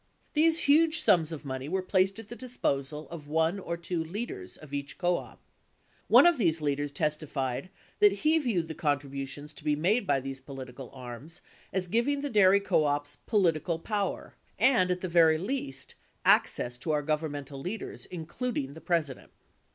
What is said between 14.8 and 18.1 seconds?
at the very least, access to our governmental leaders,